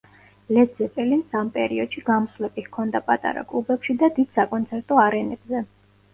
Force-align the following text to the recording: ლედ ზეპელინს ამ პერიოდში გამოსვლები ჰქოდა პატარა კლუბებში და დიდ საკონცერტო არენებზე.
ლედ 0.55 0.71
ზეპელინს 0.77 1.37
ამ 1.41 1.51
პერიოდში 1.57 2.03
გამოსვლები 2.07 2.65
ჰქოდა 2.69 3.03
პატარა 3.11 3.45
კლუბებში 3.53 3.99
და 4.01 4.11
დიდ 4.19 4.35
საკონცერტო 4.41 5.01
არენებზე. 5.05 5.65